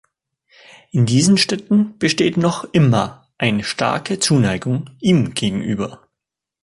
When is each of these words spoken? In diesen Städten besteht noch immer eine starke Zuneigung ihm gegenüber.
In 0.89 1.05
diesen 1.05 1.37
Städten 1.37 1.99
besteht 1.99 2.35
noch 2.35 2.63
immer 2.63 3.27
eine 3.37 3.63
starke 3.63 4.17
Zuneigung 4.17 4.89
ihm 4.99 5.35
gegenüber. 5.35 6.07